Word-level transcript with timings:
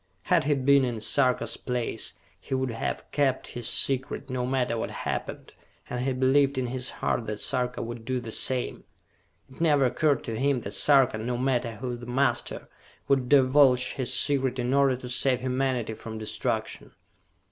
Had 0.23 0.45
he 0.45 0.55
been 0.55 0.83
in 0.83 0.99
Sarka's 0.99 1.57
place, 1.57 2.15
he 2.39 2.55
would 2.55 2.71
have 2.71 3.05
kept 3.11 3.49
his 3.49 3.69
secret, 3.69 4.31
no 4.31 4.47
matter 4.47 4.75
what 4.75 4.89
happened, 4.89 5.53
and 5.91 6.03
he 6.03 6.11
believed 6.11 6.57
in 6.57 6.65
his 6.65 6.89
heart 6.89 7.27
that 7.27 7.37
Sarka 7.37 7.83
would 7.83 8.03
do 8.03 8.19
the 8.19 8.31
same. 8.31 8.83
It 9.47 9.61
never 9.61 9.85
occurred 9.85 10.23
to 10.23 10.39
him 10.39 10.61
that 10.61 10.71
Sarka, 10.71 11.19
no 11.19 11.37
matter 11.37 11.73
who 11.75 11.95
the 11.97 12.07
master, 12.07 12.67
would 13.07 13.29
divulge 13.29 13.93
his 13.93 14.11
secret 14.11 14.57
in 14.57 14.73
order 14.73 14.95
to 14.95 15.07
save 15.07 15.41
humanity 15.41 15.93
from 15.93 16.17
destruction. 16.17 16.93